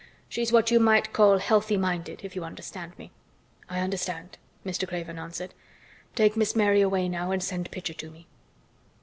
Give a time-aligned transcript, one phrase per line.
[0.29, 3.11] She's what you might call healthy minded—if you understand me."
[3.69, 4.87] "I understand," Mr.
[4.87, 5.53] Craven answered.
[6.15, 8.25] "Take Miss Mary away now and send Pitcher to me."